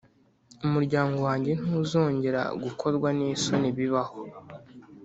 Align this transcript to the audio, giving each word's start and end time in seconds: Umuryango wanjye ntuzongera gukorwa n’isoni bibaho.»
Umuryango 0.65 1.17
wanjye 1.27 1.51
ntuzongera 1.61 2.41
gukorwa 2.63 3.07
n’isoni 3.17 3.69
bibaho.» 3.77 4.17